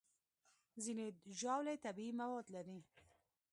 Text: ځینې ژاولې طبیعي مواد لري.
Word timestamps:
ځینې 0.83 1.05
ژاولې 1.39 1.75
طبیعي 1.85 2.13
مواد 2.21 2.45
لري. 2.55 2.79